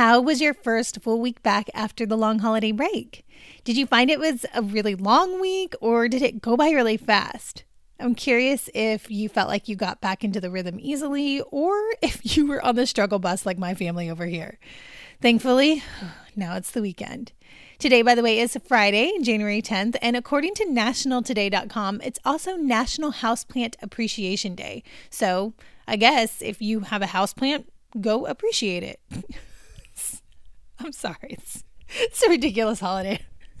How 0.00 0.18
was 0.18 0.40
your 0.40 0.54
first 0.54 1.02
full 1.02 1.20
week 1.20 1.42
back 1.42 1.68
after 1.74 2.06
the 2.06 2.16
long 2.16 2.38
holiday 2.38 2.72
break? 2.72 3.26
Did 3.64 3.76
you 3.76 3.84
find 3.84 4.08
it 4.08 4.18
was 4.18 4.46
a 4.54 4.62
really 4.62 4.94
long 4.94 5.42
week 5.42 5.74
or 5.78 6.08
did 6.08 6.22
it 6.22 6.40
go 6.40 6.56
by 6.56 6.70
really 6.70 6.96
fast? 6.96 7.64
I'm 7.98 8.14
curious 8.14 8.70
if 8.72 9.10
you 9.10 9.28
felt 9.28 9.50
like 9.50 9.68
you 9.68 9.76
got 9.76 10.00
back 10.00 10.24
into 10.24 10.40
the 10.40 10.50
rhythm 10.50 10.78
easily 10.80 11.42
or 11.50 11.74
if 12.02 12.34
you 12.34 12.46
were 12.46 12.64
on 12.64 12.76
the 12.76 12.86
struggle 12.86 13.18
bus 13.18 13.44
like 13.44 13.58
my 13.58 13.74
family 13.74 14.08
over 14.08 14.24
here. 14.24 14.58
Thankfully, 15.20 15.82
now 16.34 16.56
it's 16.56 16.70
the 16.70 16.80
weekend. 16.80 17.32
Today, 17.78 18.00
by 18.00 18.14
the 18.14 18.22
way, 18.22 18.38
is 18.38 18.56
Friday, 18.66 19.12
January 19.20 19.60
10th, 19.60 19.96
and 20.00 20.16
according 20.16 20.54
to 20.54 20.64
nationaltoday.com, 20.64 22.00
it's 22.02 22.18
also 22.24 22.56
National 22.56 23.12
Houseplant 23.12 23.74
Appreciation 23.82 24.54
Day. 24.54 24.82
So, 25.10 25.52
I 25.86 25.96
guess 25.96 26.40
if 26.40 26.62
you 26.62 26.80
have 26.80 27.02
a 27.02 27.06
houseplant, 27.06 27.66
go 28.00 28.24
appreciate 28.24 28.82
it. 28.82 29.00
I'm 30.84 30.92
sorry. 30.92 31.16
It's, 31.30 31.64
it's 31.90 32.22
a 32.22 32.30
ridiculous 32.30 32.80
holiday. 32.80 33.20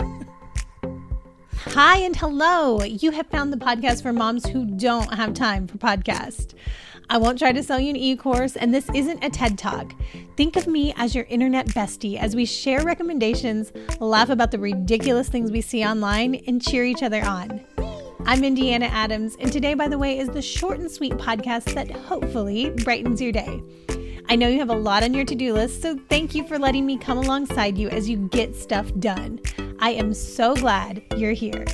Hi 1.52 1.98
and 1.98 2.16
hello. 2.16 2.82
You 2.82 3.10
have 3.10 3.26
found 3.26 3.52
the 3.52 3.58
podcast 3.58 4.02
for 4.02 4.12
moms 4.12 4.46
who 4.46 4.64
don't 4.64 5.12
have 5.14 5.34
time 5.34 5.66
for 5.66 5.76
podcast. 5.76 6.54
I 7.10 7.18
won't 7.18 7.38
try 7.38 7.52
to 7.52 7.62
sell 7.62 7.78
you 7.78 7.90
an 7.90 7.96
e 7.96 8.16
course, 8.16 8.56
and 8.56 8.72
this 8.72 8.88
isn't 8.94 9.22
a 9.22 9.28
TED 9.28 9.58
Talk. 9.58 9.92
Think 10.36 10.56
of 10.56 10.66
me 10.66 10.94
as 10.96 11.14
your 11.14 11.24
internet 11.24 11.66
bestie 11.66 12.18
as 12.18 12.34
we 12.34 12.46
share 12.46 12.82
recommendations, 12.82 13.72
laugh 13.98 14.30
about 14.30 14.52
the 14.52 14.58
ridiculous 14.58 15.28
things 15.28 15.50
we 15.50 15.60
see 15.60 15.84
online, 15.84 16.36
and 16.46 16.62
cheer 16.62 16.84
each 16.84 17.02
other 17.02 17.22
on. 17.22 17.60
I'm 18.26 18.44
Indiana 18.44 18.86
Adams, 18.86 19.36
and 19.40 19.52
today, 19.52 19.74
by 19.74 19.88
the 19.88 19.98
way, 19.98 20.18
is 20.18 20.28
the 20.28 20.40
short 20.40 20.78
and 20.78 20.90
sweet 20.90 21.14
podcast 21.14 21.74
that 21.74 21.90
hopefully 21.90 22.70
brightens 22.70 23.20
your 23.20 23.32
day. 23.32 23.60
I 24.30 24.36
know 24.36 24.46
you 24.46 24.60
have 24.60 24.70
a 24.70 24.74
lot 24.76 25.02
on 25.02 25.12
your 25.12 25.24
to 25.24 25.34
do 25.34 25.52
list, 25.52 25.82
so 25.82 25.98
thank 26.08 26.36
you 26.36 26.46
for 26.46 26.56
letting 26.56 26.86
me 26.86 26.96
come 26.96 27.18
alongside 27.18 27.76
you 27.76 27.88
as 27.88 28.08
you 28.08 28.28
get 28.28 28.54
stuff 28.54 28.88
done. 29.00 29.40
I 29.80 29.90
am 29.90 30.14
so 30.14 30.54
glad 30.54 31.02
you're 31.16 31.32
here. 31.32 31.64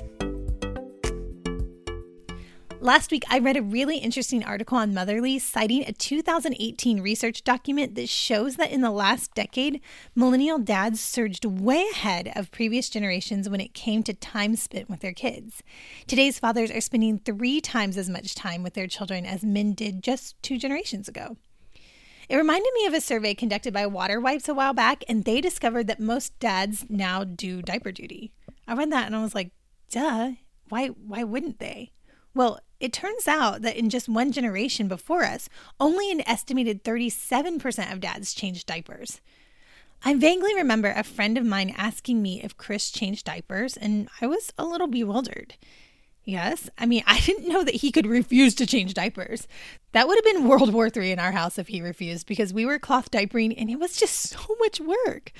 Last 2.80 3.10
week, 3.10 3.24
I 3.28 3.40
read 3.40 3.58
a 3.58 3.62
really 3.62 3.98
interesting 3.98 4.42
article 4.42 4.78
on 4.78 4.94
Motherly 4.94 5.38
citing 5.38 5.82
a 5.82 5.92
2018 5.92 7.02
research 7.02 7.44
document 7.44 7.94
that 7.94 8.08
shows 8.08 8.56
that 8.56 8.70
in 8.70 8.80
the 8.80 8.90
last 8.90 9.34
decade, 9.34 9.82
millennial 10.14 10.58
dads 10.58 10.98
surged 10.98 11.44
way 11.44 11.84
ahead 11.92 12.32
of 12.34 12.50
previous 12.50 12.88
generations 12.88 13.50
when 13.50 13.60
it 13.60 13.74
came 13.74 14.02
to 14.04 14.14
time 14.14 14.56
spent 14.56 14.88
with 14.88 15.00
their 15.00 15.12
kids. 15.12 15.62
Today's 16.06 16.38
fathers 16.38 16.70
are 16.70 16.80
spending 16.80 17.18
three 17.18 17.60
times 17.60 17.98
as 17.98 18.08
much 18.08 18.34
time 18.34 18.62
with 18.62 18.72
their 18.72 18.86
children 18.86 19.26
as 19.26 19.44
men 19.44 19.74
did 19.74 20.02
just 20.02 20.42
two 20.42 20.56
generations 20.56 21.06
ago. 21.06 21.36
It 22.28 22.36
reminded 22.36 22.72
me 22.74 22.86
of 22.86 22.94
a 22.94 23.00
survey 23.00 23.34
conducted 23.34 23.72
by 23.72 23.86
Water 23.86 24.20
Wipes 24.20 24.48
a 24.48 24.54
while 24.54 24.72
back, 24.72 25.04
and 25.08 25.24
they 25.24 25.40
discovered 25.40 25.86
that 25.86 26.00
most 26.00 26.38
dads 26.40 26.84
now 26.88 27.22
do 27.22 27.62
diaper 27.62 27.92
duty. 27.92 28.32
I 28.66 28.74
read 28.74 28.90
that 28.90 29.06
and 29.06 29.14
I 29.14 29.22
was 29.22 29.34
like, 29.34 29.52
duh, 29.90 30.32
why, 30.68 30.88
why 30.88 31.22
wouldn't 31.22 31.60
they? 31.60 31.92
Well, 32.34 32.58
it 32.80 32.92
turns 32.92 33.28
out 33.28 33.62
that 33.62 33.76
in 33.76 33.88
just 33.88 34.08
one 34.08 34.32
generation 34.32 34.88
before 34.88 35.24
us, 35.24 35.48
only 35.80 36.10
an 36.10 36.26
estimated 36.28 36.84
37% 36.84 37.92
of 37.92 38.00
dads 38.00 38.34
changed 38.34 38.66
diapers. 38.66 39.20
I 40.04 40.14
vaguely 40.14 40.54
remember 40.54 40.92
a 40.94 41.02
friend 41.02 41.38
of 41.38 41.46
mine 41.46 41.74
asking 41.76 42.20
me 42.20 42.42
if 42.42 42.56
Chris 42.56 42.90
changed 42.90 43.24
diapers, 43.24 43.76
and 43.76 44.08
I 44.20 44.26
was 44.26 44.52
a 44.58 44.64
little 44.64 44.88
bewildered. 44.88 45.54
Yes. 46.26 46.68
I 46.76 46.86
mean, 46.86 47.04
I 47.06 47.20
didn't 47.20 47.48
know 47.48 47.62
that 47.62 47.76
he 47.76 47.92
could 47.92 48.06
refuse 48.06 48.54
to 48.56 48.66
change 48.66 48.94
diapers. 48.94 49.46
That 49.92 50.08
would 50.08 50.18
have 50.18 50.24
been 50.24 50.48
World 50.48 50.74
War 50.74 50.90
III 50.94 51.12
in 51.12 51.18
our 51.20 51.30
house 51.32 51.56
if 51.56 51.68
he 51.68 51.80
refused 51.80 52.26
because 52.26 52.52
we 52.52 52.66
were 52.66 52.80
cloth 52.80 53.10
diapering 53.12 53.54
and 53.56 53.70
it 53.70 53.78
was 53.78 53.96
just 53.96 54.30
so 54.30 54.56
much 54.58 54.80
work. 54.80 55.32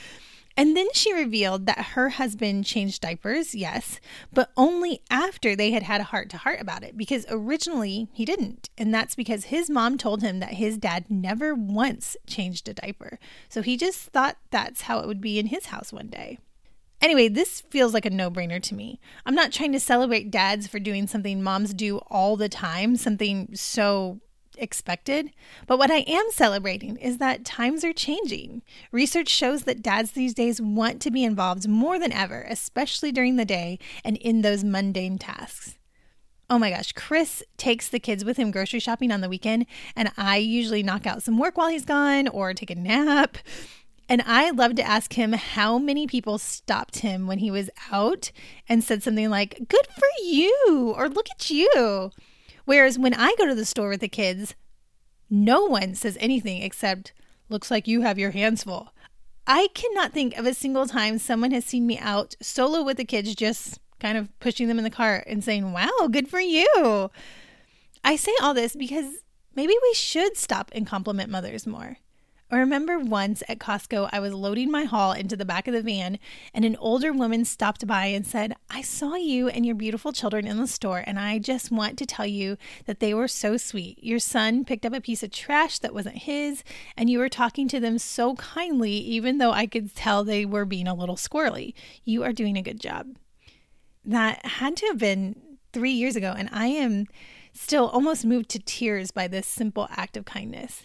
And 0.56 0.74
then 0.74 0.86
she 0.94 1.12
revealed 1.12 1.66
that 1.66 1.88
her 1.88 2.08
husband 2.10 2.64
changed 2.64 3.02
diapers, 3.02 3.54
yes, 3.54 4.00
but 4.32 4.50
only 4.56 5.02
after 5.10 5.54
they 5.54 5.70
had 5.72 5.82
had 5.82 6.00
a 6.00 6.04
heart 6.04 6.30
to 6.30 6.38
heart 6.38 6.62
about 6.62 6.82
it 6.82 6.96
because 6.96 7.26
originally 7.28 8.08
he 8.12 8.24
didn't. 8.24 8.70
And 8.78 8.94
that's 8.94 9.14
because 9.14 9.46
his 9.46 9.68
mom 9.68 9.98
told 9.98 10.22
him 10.22 10.38
that 10.38 10.54
his 10.54 10.78
dad 10.78 11.10
never 11.10 11.54
once 11.54 12.16
changed 12.26 12.68
a 12.68 12.74
diaper. 12.74 13.18
So 13.50 13.60
he 13.60 13.76
just 13.76 14.04
thought 14.12 14.38
that's 14.50 14.82
how 14.82 15.00
it 15.00 15.06
would 15.06 15.20
be 15.20 15.38
in 15.38 15.46
his 15.46 15.66
house 15.66 15.92
one 15.92 16.06
day. 16.06 16.38
Anyway, 17.00 17.28
this 17.28 17.60
feels 17.70 17.92
like 17.92 18.06
a 18.06 18.10
no 18.10 18.30
brainer 18.30 18.62
to 18.62 18.74
me. 18.74 18.98
I'm 19.24 19.34
not 19.34 19.52
trying 19.52 19.72
to 19.72 19.80
celebrate 19.80 20.30
dads 20.30 20.66
for 20.66 20.78
doing 20.78 21.06
something 21.06 21.42
moms 21.42 21.74
do 21.74 21.98
all 22.10 22.36
the 22.36 22.48
time, 22.48 22.96
something 22.96 23.50
so 23.54 24.20
expected. 24.58 25.30
But 25.66 25.78
what 25.78 25.90
I 25.90 25.98
am 26.06 26.26
celebrating 26.30 26.96
is 26.96 27.18
that 27.18 27.44
times 27.44 27.84
are 27.84 27.92
changing. 27.92 28.62
Research 28.90 29.28
shows 29.28 29.64
that 29.64 29.82
dads 29.82 30.12
these 30.12 30.34
days 30.34 30.60
want 30.60 31.00
to 31.02 31.10
be 31.10 31.24
involved 31.24 31.68
more 31.68 31.98
than 31.98 32.12
ever, 32.12 32.46
especially 32.48 33.12
during 33.12 33.36
the 33.36 33.44
day 33.44 33.78
and 34.04 34.16
in 34.16 34.42
those 34.42 34.64
mundane 34.64 35.18
tasks. 35.18 35.76
Oh 36.48 36.58
my 36.58 36.70
gosh, 36.70 36.92
Chris 36.92 37.42
takes 37.56 37.88
the 37.88 37.98
kids 37.98 38.24
with 38.24 38.36
him 38.36 38.52
grocery 38.52 38.78
shopping 38.78 39.10
on 39.10 39.20
the 39.20 39.28
weekend, 39.28 39.66
and 39.96 40.12
I 40.16 40.36
usually 40.36 40.82
knock 40.82 41.04
out 41.04 41.24
some 41.24 41.38
work 41.38 41.58
while 41.58 41.68
he's 41.68 41.84
gone 41.84 42.28
or 42.28 42.54
take 42.54 42.70
a 42.70 42.76
nap. 42.76 43.38
And 44.08 44.22
I 44.24 44.50
love 44.50 44.76
to 44.76 44.86
ask 44.86 45.14
him 45.14 45.32
how 45.32 45.78
many 45.78 46.06
people 46.06 46.38
stopped 46.38 47.00
him 47.00 47.26
when 47.26 47.38
he 47.38 47.50
was 47.50 47.70
out 47.90 48.30
and 48.68 48.84
said 48.84 49.02
something 49.02 49.30
like, 49.30 49.68
Good 49.68 49.86
for 49.86 50.08
you, 50.22 50.94
or 50.96 51.08
look 51.08 51.28
at 51.30 51.50
you. 51.50 52.10
Whereas 52.64 52.98
when 52.98 53.14
I 53.14 53.34
go 53.36 53.46
to 53.46 53.54
the 53.54 53.64
store 53.64 53.88
with 53.88 54.00
the 54.00 54.08
kids, 54.08 54.54
no 55.28 55.64
one 55.64 55.94
says 55.94 56.16
anything 56.20 56.62
except, 56.62 57.12
Looks 57.48 57.70
like 57.70 57.88
you 57.88 58.02
have 58.02 58.18
your 58.18 58.30
hands 58.30 58.64
full. 58.64 58.92
I 59.46 59.68
cannot 59.74 60.12
think 60.12 60.36
of 60.36 60.46
a 60.46 60.54
single 60.54 60.86
time 60.86 61.18
someone 61.18 61.52
has 61.52 61.64
seen 61.64 61.86
me 61.86 61.98
out 61.98 62.34
solo 62.40 62.82
with 62.82 62.96
the 62.96 63.04
kids, 63.04 63.34
just 63.34 63.78
kind 64.00 64.18
of 64.18 64.28
pushing 64.40 64.66
them 64.68 64.78
in 64.78 64.84
the 64.84 64.90
cart 64.90 65.24
and 65.26 65.42
saying, 65.42 65.72
Wow, 65.72 66.08
good 66.10 66.28
for 66.28 66.40
you. 66.40 67.10
I 68.04 68.14
say 68.14 68.32
all 68.40 68.54
this 68.54 68.76
because 68.76 69.24
maybe 69.56 69.74
we 69.82 69.94
should 69.94 70.36
stop 70.36 70.70
and 70.74 70.86
compliment 70.86 71.30
mothers 71.30 71.66
more. 71.66 71.98
I 72.48 72.58
remember 72.58 73.00
once 73.00 73.42
at 73.48 73.58
Costco, 73.58 74.08
I 74.12 74.20
was 74.20 74.32
loading 74.32 74.70
my 74.70 74.84
haul 74.84 75.10
into 75.10 75.36
the 75.36 75.44
back 75.44 75.66
of 75.66 75.74
the 75.74 75.82
van, 75.82 76.20
and 76.54 76.64
an 76.64 76.76
older 76.76 77.12
woman 77.12 77.44
stopped 77.44 77.84
by 77.88 78.06
and 78.06 78.24
said, 78.24 78.54
I 78.70 78.82
saw 78.82 79.16
you 79.16 79.48
and 79.48 79.66
your 79.66 79.74
beautiful 79.74 80.12
children 80.12 80.46
in 80.46 80.56
the 80.56 80.68
store, 80.68 81.02
and 81.04 81.18
I 81.18 81.40
just 81.40 81.72
want 81.72 81.98
to 81.98 82.06
tell 82.06 82.26
you 82.26 82.56
that 82.84 83.00
they 83.00 83.12
were 83.12 83.26
so 83.26 83.56
sweet. 83.56 83.98
Your 84.00 84.20
son 84.20 84.64
picked 84.64 84.86
up 84.86 84.92
a 84.92 85.00
piece 85.00 85.24
of 85.24 85.32
trash 85.32 85.80
that 85.80 85.92
wasn't 85.92 86.18
his, 86.18 86.62
and 86.96 87.10
you 87.10 87.18
were 87.18 87.28
talking 87.28 87.66
to 87.66 87.80
them 87.80 87.98
so 87.98 88.36
kindly, 88.36 88.92
even 88.92 89.38
though 89.38 89.52
I 89.52 89.66
could 89.66 89.92
tell 89.96 90.22
they 90.22 90.46
were 90.46 90.64
being 90.64 90.86
a 90.86 90.94
little 90.94 91.16
squirrely. 91.16 91.74
You 92.04 92.22
are 92.22 92.32
doing 92.32 92.56
a 92.56 92.62
good 92.62 92.80
job. 92.80 93.16
That 94.04 94.46
had 94.46 94.76
to 94.76 94.86
have 94.86 94.98
been 94.98 95.58
three 95.72 95.90
years 95.90 96.14
ago, 96.14 96.32
and 96.38 96.48
I 96.52 96.68
am 96.68 97.06
still 97.52 97.88
almost 97.88 98.24
moved 98.24 98.50
to 98.50 98.60
tears 98.60 99.10
by 99.10 99.26
this 99.26 99.48
simple 99.48 99.88
act 99.90 100.16
of 100.16 100.24
kindness. 100.24 100.84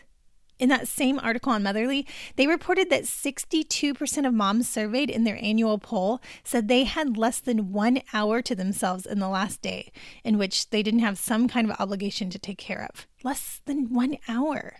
In 0.62 0.70
that 0.70 0.88
same 0.88 1.20
article 1.20 1.52
on 1.52 1.64
Motherly, 1.64 2.06
they 2.36 2.46
reported 2.46 2.92
that 2.92 3.06
62% 3.06 4.28
of 4.28 4.34
moms 4.36 4.70
surveyed 4.70 5.10
in 5.10 5.24
their 5.24 5.40
annual 5.42 5.80
poll 5.80 6.22
said 6.44 6.68
they 6.68 6.84
had 6.84 7.18
less 7.18 7.40
than 7.40 7.74
one 7.74 8.04
hour 8.14 8.44
to 8.44 8.54
themselves 8.54 9.08
in 9.08 9.18
the 9.18 9.28
last 9.28 9.64
day 9.64 9.92
in 10.24 10.38
which 10.38 10.70
they 10.70 10.84
didn't 10.84 11.00
have 11.00 11.18
some 11.18 11.48
kind 11.48 11.68
of 11.68 11.76
obligation 11.80 12.30
to 12.30 12.38
take 12.38 12.60
care 12.60 12.88
of. 12.94 13.08
Less 13.24 13.62
than 13.66 13.92
one 13.92 14.18
hour. 14.28 14.78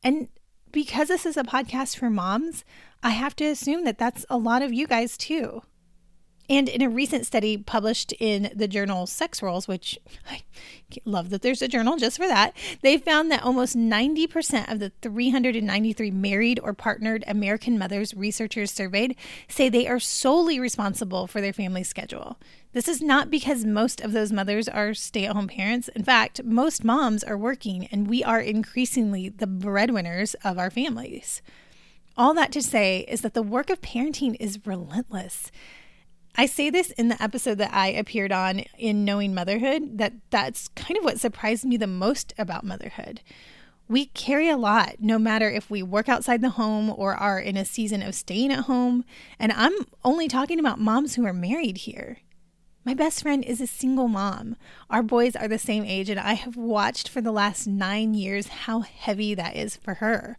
And 0.00 0.28
because 0.70 1.08
this 1.08 1.26
is 1.26 1.36
a 1.36 1.42
podcast 1.42 1.96
for 1.96 2.08
moms, 2.08 2.64
I 3.02 3.10
have 3.10 3.34
to 3.36 3.46
assume 3.46 3.84
that 3.84 3.98
that's 3.98 4.24
a 4.30 4.38
lot 4.38 4.62
of 4.62 4.72
you 4.72 4.86
guys 4.86 5.16
too. 5.16 5.62
And 6.48 6.68
in 6.68 6.80
a 6.80 6.88
recent 6.88 7.26
study 7.26 7.56
published 7.56 8.12
in 8.20 8.50
the 8.54 8.68
journal 8.68 9.06
Sex 9.06 9.42
Roles, 9.42 9.66
which 9.66 9.98
I 10.30 10.42
love 11.04 11.30
that 11.30 11.42
there's 11.42 11.62
a 11.62 11.68
journal 11.68 11.96
just 11.96 12.16
for 12.16 12.28
that, 12.28 12.56
they 12.82 12.98
found 12.98 13.30
that 13.30 13.42
almost 13.42 13.76
90% 13.76 14.70
of 14.70 14.78
the 14.78 14.92
393 15.02 16.10
married 16.12 16.60
or 16.62 16.72
partnered 16.72 17.24
American 17.26 17.78
mothers 17.78 18.14
researchers 18.14 18.70
surveyed 18.70 19.16
say 19.48 19.68
they 19.68 19.88
are 19.88 19.98
solely 19.98 20.60
responsible 20.60 21.26
for 21.26 21.40
their 21.40 21.52
family 21.52 21.82
schedule. 21.82 22.38
This 22.72 22.88
is 22.88 23.00
not 23.00 23.30
because 23.30 23.64
most 23.64 24.00
of 24.00 24.12
those 24.12 24.32
mothers 24.32 24.68
are 24.68 24.94
stay 24.94 25.24
at 25.24 25.34
home 25.34 25.48
parents. 25.48 25.88
In 25.88 26.04
fact, 26.04 26.44
most 26.44 26.84
moms 26.84 27.24
are 27.24 27.38
working, 27.38 27.86
and 27.86 28.06
we 28.06 28.22
are 28.22 28.40
increasingly 28.40 29.30
the 29.30 29.46
breadwinners 29.46 30.34
of 30.44 30.58
our 30.58 30.70
families. 30.70 31.40
All 32.18 32.34
that 32.34 32.52
to 32.52 32.62
say 32.62 33.04
is 33.08 33.22
that 33.22 33.34
the 33.34 33.42
work 33.42 33.70
of 33.70 33.80
parenting 33.80 34.36
is 34.38 34.66
relentless. 34.66 35.50
I 36.38 36.44
say 36.44 36.68
this 36.68 36.90
in 36.90 37.08
the 37.08 37.22
episode 37.22 37.56
that 37.58 37.72
I 37.72 37.88
appeared 37.88 38.30
on 38.30 38.60
in 38.76 39.06
Knowing 39.06 39.34
Motherhood 39.34 39.96
that 39.96 40.12
that's 40.28 40.68
kind 40.68 40.98
of 40.98 41.04
what 41.04 41.18
surprised 41.18 41.64
me 41.64 41.78
the 41.78 41.86
most 41.86 42.34
about 42.36 42.62
motherhood. 42.62 43.22
We 43.88 44.06
carry 44.06 44.50
a 44.50 44.58
lot, 44.58 44.96
no 44.98 45.18
matter 45.18 45.48
if 45.48 45.70
we 45.70 45.82
work 45.82 46.10
outside 46.10 46.42
the 46.42 46.50
home 46.50 46.92
or 46.94 47.14
are 47.14 47.40
in 47.40 47.56
a 47.56 47.64
season 47.64 48.02
of 48.02 48.14
staying 48.14 48.52
at 48.52 48.64
home. 48.64 49.06
And 49.38 49.50
I'm 49.52 49.72
only 50.04 50.28
talking 50.28 50.60
about 50.60 50.78
moms 50.78 51.14
who 51.14 51.24
are 51.24 51.32
married 51.32 51.78
here. 51.78 52.18
My 52.84 52.92
best 52.92 53.22
friend 53.22 53.42
is 53.42 53.62
a 53.62 53.66
single 53.66 54.08
mom. 54.08 54.56
Our 54.90 55.02
boys 55.02 55.36
are 55.36 55.48
the 55.48 55.58
same 55.58 55.84
age, 55.84 56.10
and 56.10 56.20
I 56.20 56.34
have 56.34 56.56
watched 56.56 57.08
for 57.08 57.22
the 57.22 57.32
last 57.32 57.66
nine 57.66 58.12
years 58.12 58.48
how 58.48 58.80
heavy 58.80 59.34
that 59.34 59.56
is 59.56 59.74
for 59.74 59.94
her. 59.94 60.36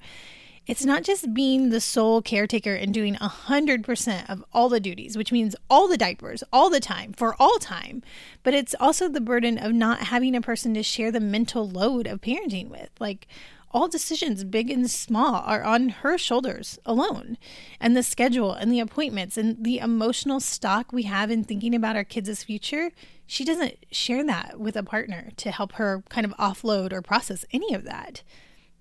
It's 0.67 0.85
not 0.85 1.03
just 1.03 1.33
being 1.33 1.69
the 1.69 1.79
sole 1.79 2.21
caretaker 2.21 2.75
and 2.75 2.93
doing 2.93 3.15
100% 3.15 4.29
of 4.29 4.43
all 4.51 4.67
the 4.67 4.81
duties, 4.81 5.17
which 5.17 5.31
means 5.31 5.55
all 5.69 5.87
the 5.87 5.97
diapers, 5.97 6.43
all 6.51 6.69
the 6.69 6.81
time, 6.81 7.13
for 7.13 7.35
all 7.39 7.57
time, 7.57 8.03
but 8.43 8.53
it's 8.53 8.75
also 8.77 9.07
the 9.07 9.21
burden 9.21 9.57
of 9.57 9.71
not 9.71 9.99
having 10.03 10.35
a 10.35 10.41
person 10.41 10.73
to 10.73 10.83
share 10.83 11.09
the 11.09 11.21
mental 11.21 11.69
load 11.69 12.05
of 12.05 12.19
parenting 12.19 12.69
with. 12.69 12.89
Like, 12.99 13.27
all 13.71 13.87
decisions, 13.87 14.43
big 14.43 14.69
and 14.69 14.89
small, 14.89 15.35
are 15.45 15.63
on 15.63 15.89
her 15.89 16.17
shoulders 16.17 16.79
alone. 16.85 17.37
And 17.79 17.95
the 17.95 18.03
schedule 18.03 18.53
and 18.53 18.71
the 18.71 18.79
appointments 18.79 19.37
and 19.37 19.63
the 19.63 19.79
emotional 19.79 20.39
stock 20.39 20.91
we 20.91 21.03
have 21.03 21.29
in 21.29 21.43
thinking 21.43 21.75
about 21.75 21.95
our 21.95 22.03
kids' 22.03 22.43
future, 22.43 22.91
she 23.25 23.43
doesn't 23.43 23.77
share 23.91 24.23
that 24.25 24.59
with 24.59 24.75
a 24.75 24.83
partner 24.83 25.29
to 25.37 25.51
help 25.51 25.73
her 25.73 26.03
kind 26.09 26.25
of 26.25 26.35
offload 26.37 26.91
or 26.91 27.01
process 27.01 27.45
any 27.51 27.73
of 27.73 27.83
that. 27.83 28.23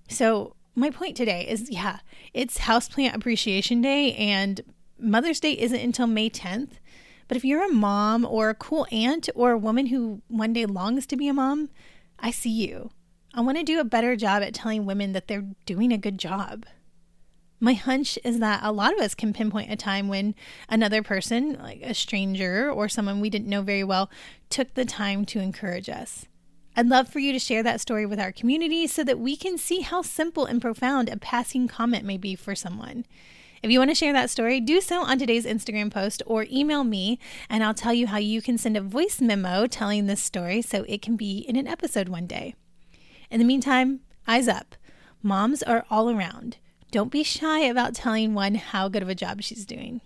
So, 0.08 0.54
my 0.76 0.90
point 0.90 1.16
today 1.16 1.46
is 1.48 1.70
yeah, 1.70 2.00
it's 2.34 2.58
Houseplant 2.58 3.14
Appreciation 3.14 3.80
Day, 3.80 4.14
and 4.14 4.60
Mother's 4.98 5.40
Day 5.40 5.52
isn't 5.52 5.80
until 5.80 6.06
May 6.06 6.28
10th. 6.28 6.72
But 7.28 7.36
if 7.36 7.44
you're 7.44 7.64
a 7.64 7.72
mom 7.72 8.24
or 8.24 8.50
a 8.50 8.54
cool 8.54 8.86
aunt 8.92 9.28
or 9.34 9.52
a 9.52 9.58
woman 9.58 9.86
who 9.86 10.22
one 10.28 10.52
day 10.52 10.66
longs 10.66 11.06
to 11.06 11.16
be 11.16 11.28
a 11.28 11.34
mom, 11.34 11.70
I 12.18 12.30
see 12.30 12.50
you. 12.50 12.90
I 13.34 13.40
want 13.40 13.58
to 13.58 13.64
do 13.64 13.80
a 13.80 13.84
better 13.84 14.16
job 14.16 14.42
at 14.42 14.54
telling 14.54 14.86
women 14.86 15.12
that 15.12 15.26
they're 15.26 15.46
doing 15.64 15.92
a 15.92 15.98
good 15.98 16.18
job. 16.18 16.66
My 17.58 17.72
hunch 17.72 18.18
is 18.22 18.38
that 18.40 18.60
a 18.62 18.70
lot 18.70 18.92
of 18.92 19.00
us 19.00 19.14
can 19.14 19.32
pinpoint 19.32 19.72
a 19.72 19.76
time 19.76 20.08
when 20.08 20.34
another 20.68 21.02
person, 21.02 21.58
like 21.60 21.80
a 21.82 21.94
stranger 21.94 22.70
or 22.70 22.88
someone 22.88 23.20
we 23.20 23.30
didn't 23.30 23.48
know 23.48 23.62
very 23.62 23.82
well, 23.82 24.10
took 24.50 24.74
the 24.74 24.84
time 24.84 25.24
to 25.26 25.40
encourage 25.40 25.88
us. 25.88 26.26
I'd 26.78 26.88
love 26.88 27.08
for 27.08 27.20
you 27.20 27.32
to 27.32 27.38
share 27.38 27.62
that 27.62 27.80
story 27.80 28.04
with 28.04 28.20
our 28.20 28.32
community 28.32 28.86
so 28.86 29.02
that 29.04 29.18
we 29.18 29.34
can 29.34 29.56
see 29.56 29.80
how 29.80 30.02
simple 30.02 30.44
and 30.44 30.60
profound 30.60 31.08
a 31.08 31.16
passing 31.16 31.68
comment 31.68 32.04
may 32.04 32.18
be 32.18 32.34
for 32.34 32.54
someone. 32.54 33.06
If 33.62 33.70
you 33.70 33.78
want 33.78 33.90
to 33.92 33.94
share 33.94 34.12
that 34.12 34.28
story, 34.28 34.60
do 34.60 34.82
so 34.82 35.00
on 35.00 35.18
today's 35.18 35.46
Instagram 35.46 35.90
post 35.90 36.22
or 36.26 36.44
email 36.52 36.84
me, 36.84 37.18
and 37.48 37.64
I'll 37.64 37.72
tell 37.72 37.94
you 37.94 38.08
how 38.08 38.18
you 38.18 38.42
can 38.42 38.58
send 38.58 38.76
a 38.76 38.82
voice 38.82 39.22
memo 39.22 39.66
telling 39.66 40.04
this 40.04 40.22
story 40.22 40.60
so 40.60 40.84
it 40.86 41.00
can 41.00 41.16
be 41.16 41.38
in 41.38 41.56
an 41.56 41.66
episode 41.66 42.10
one 42.10 42.26
day. 42.26 42.54
In 43.30 43.38
the 43.38 43.46
meantime, 43.46 44.00
eyes 44.28 44.46
up. 44.46 44.76
Moms 45.22 45.62
are 45.62 45.86
all 45.88 46.10
around. 46.10 46.58
Don't 46.90 47.10
be 47.10 47.22
shy 47.22 47.60
about 47.60 47.94
telling 47.94 48.34
one 48.34 48.56
how 48.56 48.88
good 48.88 49.02
of 49.02 49.08
a 49.08 49.14
job 49.14 49.40
she's 49.40 49.64
doing. 49.64 50.02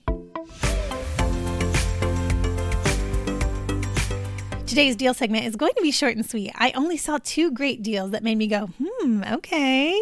Today's 4.70 4.94
deal 4.94 5.14
segment 5.14 5.46
is 5.46 5.56
going 5.56 5.72
to 5.74 5.82
be 5.82 5.90
short 5.90 6.14
and 6.14 6.24
sweet. 6.24 6.52
I 6.54 6.70
only 6.76 6.96
saw 6.96 7.18
two 7.20 7.50
great 7.50 7.82
deals 7.82 8.12
that 8.12 8.22
made 8.22 8.38
me 8.38 8.46
go, 8.46 8.68
hmm, 8.80 9.24
okay. 9.24 10.00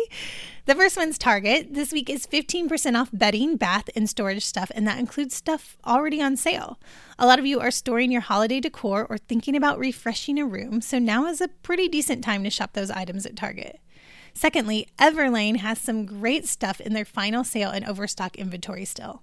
The 0.67 0.75
first 0.75 0.95
one's 0.95 1.17
Target. 1.17 1.73
This 1.73 1.91
week 1.91 2.11
is 2.11 2.27
15% 2.27 3.01
off 3.01 3.09
bedding, 3.11 3.57
bath, 3.57 3.89
and 3.97 4.11
storage 4.11 4.45
stuff, 4.45 4.71
and 4.75 4.87
that 4.87 4.99
includes 4.99 5.35
stuff 5.35 5.79
already 5.87 6.21
on 6.21 6.37
sale. 6.37 6.79
A 7.19 7.25
lot 7.25 7.39
of 7.39 7.47
you 7.47 7.61
are 7.61 7.71
storing 7.71 8.13
your 8.13 8.21
holiday 8.21 8.61
decor 8.61 9.07
or 9.09 9.17
thinking 9.17 9.57
about 9.57 9.79
refreshing 9.79 10.39
a 10.39 10.45
room, 10.45 10.83
so 10.83 10.99
now 10.99 11.25
is 11.25 11.41
a 11.41 11.49
pretty 11.49 11.89
decent 11.89 12.23
time 12.23 12.45
to 12.45 12.51
shop 12.51 12.75
those 12.75 12.91
items 12.91 13.25
at 13.25 13.37
Target. 13.37 13.81
Secondly, 14.35 14.87
Everlane 14.99 15.57
has 15.57 15.79
some 15.79 16.05
great 16.05 16.47
stuff 16.47 16.79
in 16.79 16.93
their 16.93 17.07
final 17.07 17.43
sale 17.43 17.71
and 17.71 17.87
overstock 17.87 18.37
inventory 18.37 18.85
still 18.85 19.23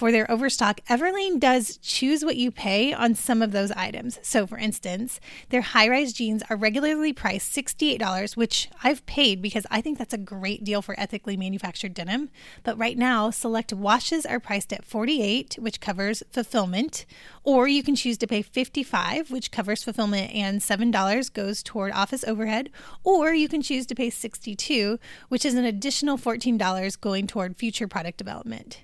for 0.00 0.10
their 0.10 0.30
overstock, 0.30 0.80
Everlane 0.88 1.38
does 1.38 1.76
choose 1.76 2.24
what 2.24 2.36
you 2.36 2.50
pay 2.50 2.90
on 2.90 3.14
some 3.14 3.42
of 3.42 3.52
those 3.52 3.70
items. 3.72 4.18
So, 4.22 4.46
for 4.46 4.56
instance, 4.56 5.20
their 5.50 5.60
high 5.60 5.90
rise 5.90 6.14
jeans 6.14 6.42
are 6.48 6.56
regularly 6.56 7.12
priced 7.12 7.54
$68, 7.54 8.34
which 8.34 8.70
I've 8.82 9.04
paid 9.04 9.42
because 9.42 9.66
I 9.70 9.82
think 9.82 9.98
that's 9.98 10.14
a 10.14 10.16
great 10.16 10.64
deal 10.64 10.80
for 10.80 10.98
ethically 10.98 11.36
manufactured 11.36 11.92
denim. 11.92 12.30
But 12.62 12.78
right 12.78 12.96
now, 12.96 13.28
select 13.28 13.74
washes 13.74 14.24
are 14.24 14.40
priced 14.40 14.72
at 14.72 14.86
48, 14.86 15.58
which 15.60 15.82
covers 15.82 16.22
fulfillment, 16.32 17.04
or 17.44 17.68
you 17.68 17.82
can 17.82 17.94
choose 17.94 18.16
to 18.16 18.26
pay 18.26 18.40
55, 18.40 19.30
which 19.30 19.50
covers 19.50 19.84
fulfillment 19.84 20.32
and 20.34 20.62
$7 20.62 21.32
goes 21.34 21.62
toward 21.62 21.92
office 21.92 22.24
overhead, 22.24 22.70
or 23.04 23.34
you 23.34 23.50
can 23.50 23.60
choose 23.60 23.84
to 23.84 23.94
pay 23.94 24.08
62, 24.08 24.98
which 25.28 25.44
is 25.44 25.52
an 25.52 25.66
additional 25.66 26.16
$14 26.16 26.98
going 27.02 27.26
toward 27.26 27.58
future 27.58 27.86
product 27.86 28.16
development. 28.16 28.82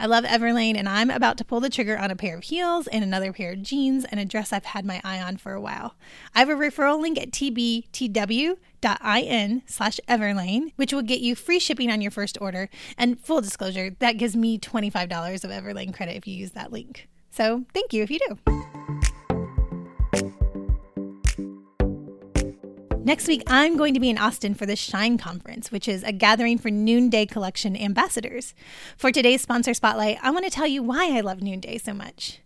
I 0.00 0.06
love 0.06 0.24
Everlane, 0.24 0.76
and 0.76 0.88
I'm 0.88 1.10
about 1.10 1.38
to 1.38 1.44
pull 1.44 1.60
the 1.60 1.68
trigger 1.70 1.98
on 1.98 2.10
a 2.10 2.16
pair 2.16 2.36
of 2.36 2.44
heels 2.44 2.86
and 2.86 3.02
another 3.02 3.32
pair 3.32 3.52
of 3.52 3.62
jeans 3.62 4.04
and 4.04 4.20
a 4.20 4.24
dress 4.24 4.52
I've 4.52 4.66
had 4.66 4.84
my 4.84 5.00
eye 5.02 5.20
on 5.20 5.36
for 5.38 5.52
a 5.52 5.60
while. 5.60 5.96
I 6.34 6.38
have 6.40 6.48
a 6.48 6.54
referral 6.54 7.00
link 7.00 7.18
at 7.18 7.32
tbtw.in 7.32 8.62
slash 9.66 10.00
Everlane, 10.08 10.72
which 10.76 10.92
will 10.92 11.02
get 11.02 11.20
you 11.20 11.34
free 11.34 11.58
shipping 11.58 11.90
on 11.90 12.00
your 12.00 12.12
first 12.12 12.38
order. 12.40 12.68
And 12.96 13.18
full 13.18 13.40
disclosure, 13.40 13.96
that 13.98 14.18
gives 14.18 14.36
me 14.36 14.58
$25 14.58 15.44
of 15.44 15.50
Everlane 15.50 15.92
credit 15.92 16.16
if 16.16 16.28
you 16.28 16.34
use 16.34 16.52
that 16.52 16.72
link. 16.72 17.08
So 17.30 17.64
thank 17.74 17.92
you 17.92 18.02
if 18.02 18.10
you 18.10 18.20
do. 18.28 18.77
Next 23.08 23.26
week, 23.26 23.42
I'm 23.46 23.78
going 23.78 23.94
to 23.94 24.00
be 24.00 24.10
in 24.10 24.18
Austin 24.18 24.52
for 24.52 24.66
the 24.66 24.76
Shine 24.76 25.16
Conference, 25.16 25.72
which 25.72 25.88
is 25.88 26.02
a 26.02 26.12
gathering 26.12 26.58
for 26.58 26.70
Noonday 26.70 27.24
Collection 27.24 27.74
ambassadors. 27.74 28.54
For 28.98 29.10
today's 29.10 29.40
sponsor 29.40 29.72
spotlight, 29.72 30.18
I 30.22 30.30
want 30.30 30.44
to 30.44 30.50
tell 30.50 30.66
you 30.66 30.82
why 30.82 31.16
I 31.16 31.22
love 31.22 31.40
Noonday 31.40 31.78
so 31.78 31.94
much. 31.94 32.40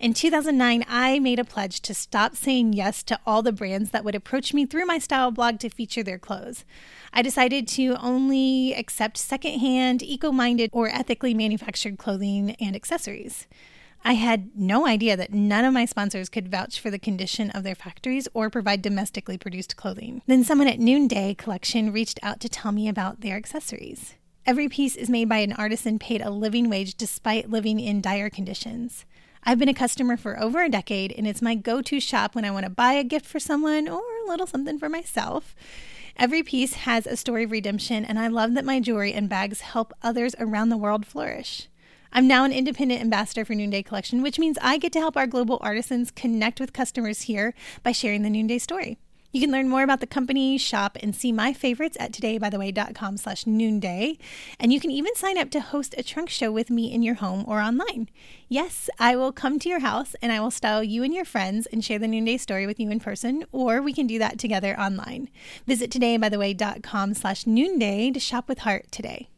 In 0.00 0.12
2009, 0.12 0.84
I 0.88 1.20
made 1.20 1.38
a 1.38 1.44
pledge 1.44 1.80
to 1.82 1.94
stop 1.94 2.34
saying 2.34 2.72
yes 2.72 3.04
to 3.04 3.20
all 3.24 3.42
the 3.42 3.52
brands 3.52 3.92
that 3.92 4.04
would 4.04 4.16
approach 4.16 4.52
me 4.52 4.66
through 4.66 4.84
my 4.84 4.98
style 4.98 5.30
blog 5.30 5.60
to 5.60 5.68
feature 5.68 6.02
their 6.02 6.18
clothes. 6.18 6.64
I 7.12 7.22
decided 7.22 7.68
to 7.68 7.94
only 8.02 8.74
accept 8.74 9.16
secondhand, 9.16 10.02
eco 10.02 10.32
minded, 10.32 10.70
or 10.72 10.88
ethically 10.88 11.34
manufactured 11.34 11.98
clothing 11.98 12.56
and 12.58 12.74
accessories. 12.74 13.46
I 14.02 14.14
had 14.14 14.56
no 14.56 14.86
idea 14.86 15.16
that 15.16 15.34
none 15.34 15.64
of 15.64 15.74
my 15.74 15.84
sponsors 15.84 16.28
could 16.28 16.50
vouch 16.50 16.80
for 16.80 16.90
the 16.90 16.98
condition 16.98 17.50
of 17.50 17.64
their 17.64 17.74
factories 17.74 18.28
or 18.32 18.48
provide 18.48 18.82
domestically 18.82 19.36
produced 19.36 19.76
clothing. 19.76 20.22
Then 20.26 20.42
someone 20.42 20.68
at 20.68 20.80
Noonday 20.80 21.34
Collection 21.34 21.92
reached 21.92 22.18
out 22.22 22.40
to 22.40 22.48
tell 22.48 22.72
me 22.72 22.88
about 22.88 23.20
their 23.20 23.36
accessories. 23.36 24.14
Every 24.46 24.68
piece 24.68 24.96
is 24.96 25.10
made 25.10 25.28
by 25.28 25.38
an 25.38 25.52
artisan 25.52 25.98
paid 25.98 26.22
a 26.22 26.30
living 26.30 26.70
wage 26.70 26.94
despite 26.94 27.50
living 27.50 27.78
in 27.78 28.00
dire 28.00 28.30
conditions. 28.30 29.04
I've 29.44 29.58
been 29.58 29.68
a 29.68 29.74
customer 29.74 30.16
for 30.16 30.38
over 30.40 30.62
a 30.62 30.68
decade, 30.68 31.12
and 31.12 31.26
it's 31.26 31.40
my 31.40 31.54
go 31.54 31.80
to 31.82 32.00
shop 32.00 32.34
when 32.34 32.44
I 32.44 32.50
want 32.50 32.64
to 32.64 32.70
buy 32.70 32.94
a 32.94 33.04
gift 33.04 33.26
for 33.26 33.38
someone 33.38 33.88
or 33.88 34.00
a 34.00 34.28
little 34.28 34.46
something 34.46 34.78
for 34.78 34.88
myself. 34.88 35.54
Every 36.16 36.42
piece 36.42 36.74
has 36.74 37.06
a 37.06 37.16
story 37.16 37.44
of 37.44 37.50
redemption, 37.50 38.04
and 38.04 38.18
I 38.18 38.28
love 38.28 38.54
that 38.54 38.64
my 38.64 38.80
jewelry 38.80 39.12
and 39.12 39.28
bags 39.28 39.60
help 39.60 39.94
others 40.02 40.34
around 40.38 40.68
the 40.68 40.76
world 40.76 41.06
flourish. 41.06 41.68
I'm 42.12 42.26
now 42.26 42.44
an 42.44 42.52
independent 42.52 43.00
ambassador 43.00 43.44
for 43.44 43.54
Noonday 43.54 43.82
Collection, 43.82 44.22
which 44.22 44.38
means 44.38 44.58
I 44.60 44.78
get 44.78 44.92
to 44.94 44.98
help 44.98 45.16
our 45.16 45.26
global 45.26 45.58
artisans 45.60 46.10
connect 46.10 46.58
with 46.58 46.72
customers 46.72 47.22
here 47.22 47.54
by 47.82 47.92
sharing 47.92 48.22
the 48.22 48.30
Noonday 48.30 48.58
story. 48.58 48.98
You 49.32 49.40
can 49.40 49.52
learn 49.52 49.68
more 49.68 49.84
about 49.84 50.00
the 50.00 50.08
company, 50.08 50.58
shop, 50.58 50.98
and 51.00 51.14
see 51.14 51.30
my 51.30 51.52
favorites 51.52 51.96
at 52.00 52.10
todaybytheway.com 52.10 53.16
slash 53.16 53.46
noonday. 53.46 54.18
And 54.58 54.72
you 54.72 54.80
can 54.80 54.90
even 54.90 55.14
sign 55.14 55.38
up 55.38 55.50
to 55.50 55.60
host 55.60 55.94
a 55.96 56.02
trunk 56.02 56.30
show 56.30 56.50
with 56.50 56.68
me 56.68 56.92
in 56.92 57.04
your 57.04 57.14
home 57.14 57.44
or 57.46 57.60
online. 57.60 58.08
Yes, 58.48 58.90
I 58.98 59.14
will 59.14 59.30
come 59.30 59.60
to 59.60 59.68
your 59.68 59.80
house 59.80 60.16
and 60.20 60.32
I 60.32 60.40
will 60.40 60.50
style 60.50 60.82
you 60.82 61.04
and 61.04 61.14
your 61.14 61.24
friends 61.24 61.66
and 61.66 61.84
share 61.84 62.00
the 62.00 62.08
noonday 62.08 62.38
story 62.38 62.66
with 62.66 62.80
you 62.80 62.90
in 62.90 62.98
person, 62.98 63.44
or 63.52 63.80
we 63.80 63.92
can 63.92 64.08
do 64.08 64.18
that 64.18 64.36
together 64.36 64.78
online. 64.78 65.28
Visit 65.64 65.92
todaybytheway.com 65.92 67.14
slash 67.14 67.46
noonday 67.46 68.10
to 68.10 68.18
shop 68.18 68.48
with 68.48 68.60
heart 68.60 68.90
today. 68.90 69.29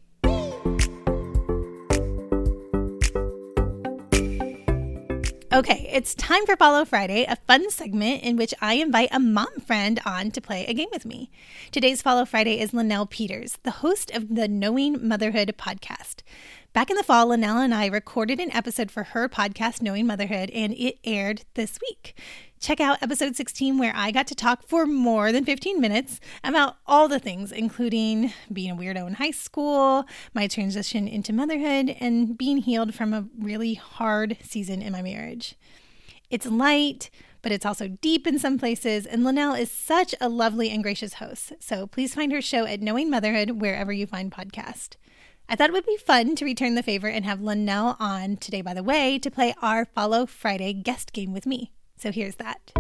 Okay, 5.52 5.86
it's 5.92 6.14
time 6.14 6.46
for 6.46 6.56
Follow 6.56 6.86
Friday, 6.86 7.26
a 7.28 7.36
fun 7.36 7.68
segment 7.68 8.22
in 8.22 8.38
which 8.38 8.54
I 8.62 8.74
invite 8.76 9.10
a 9.12 9.20
mom 9.20 9.60
friend 9.60 10.00
on 10.06 10.30
to 10.30 10.40
play 10.40 10.64
a 10.64 10.72
game 10.72 10.88
with 10.90 11.04
me. 11.04 11.30
Today's 11.70 12.00
Follow 12.00 12.24
Friday 12.24 12.58
is 12.58 12.72
Linnell 12.72 13.04
Peters, 13.04 13.58
the 13.62 13.70
host 13.70 14.10
of 14.12 14.34
the 14.34 14.48
Knowing 14.48 15.06
Motherhood 15.06 15.54
podcast. 15.58 16.22
Back 16.72 16.88
in 16.88 16.96
the 16.96 17.02
fall, 17.02 17.26
Linnell 17.26 17.58
and 17.58 17.74
I 17.74 17.84
recorded 17.84 18.40
an 18.40 18.50
episode 18.50 18.90
for 18.90 19.02
her 19.02 19.28
podcast, 19.28 19.82
Knowing 19.82 20.06
Motherhood, 20.06 20.48
and 20.52 20.72
it 20.72 20.98
aired 21.04 21.44
this 21.52 21.78
week. 21.82 22.18
Check 22.60 22.80
out 22.80 23.02
episode 23.02 23.36
16, 23.36 23.76
where 23.76 23.92
I 23.94 24.10
got 24.10 24.26
to 24.28 24.34
talk 24.34 24.66
for 24.66 24.86
more 24.86 25.32
than 25.32 25.44
15 25.44 25.78
minutes 25.82 26.18
about 26.42 26.76
all 26.86 27.08
the 27.08 27.18
things, 27.18 27.52
including 27.52 28.32
being 28.50 28.70
a 28.70 28.74
weirdo 28.74 29.06
in 29.06 29.14
high 29.14 29.32
school, 29.32 30.06
my 30.32 30.46
transition 30.46 31.06
into 31.06 31.34
motherhood, 31.34 31.94
and 32.00 32.38
being 32.38 32.56
healed 32.56 32.94
from 32.94 33.12
a 33.12 33.28
really 33.38 33.74
hard 33.74 34.38
season 34.40 34.80
in 34.80 34.92
my 34.92 35.02
marriage. 35.02 35.56
It's 36.30 36.46
light, 36.46 37.10
but 37.42 37.52
it's 37.52 37.66
also 37.66 37.86
deep 37.88 38.26
in 38.26 38.38
some 38.38 38.58
places, 38.58 39.04
and 39.04 39.24
Linnell 39.24 39.52
is 39.52 39.70
such 39.70 40.14
a 40.22 40.28
lovely 40.30 40.70
and 40.70 40.82
gracious 40.82 41.14
host. 41.14 41.52
So 41.60 41.86
please 41.86 42.14
find 42.14 42.32
her 42.32 42.40
show 42.40 42.64
at 42.64 42.80
Knowing 42.80 43.10
Motherhood 43.10 43.60
wherever 43.60 43.92
you 43.92 44.06
find 44.06 44.32
podcast. 44.32 44.96
I 45.52 45.54
thought 45.54 45.68
it 45.68 45.74
would 45.74 45.84
be 45.84 45.98
fun 45.98 46.34
to 46.36 46.46
return 46.46 46.76
the 46.76 46.82
favor 46.82 47.08
and 47.08 47.26
have 47.26 47.42
Linnell 47.42 47.94
on 48.00 48.38
today, 48.38 48.62
by 48.62 48.72
the 48.72 48.82
way, 48.82 49.18
to 49.18 49.30
play 49.30 49.54
our 49.60 49.84
Follow 49.84 50.24
Friday 50.24 50.72
guest 50.72 51.12
game 51.12 51.34
with 51.34 51.44
me. 51.44 51.72
So 51.98 52.10
here's 52.10 52.36
that. 52.36 52.72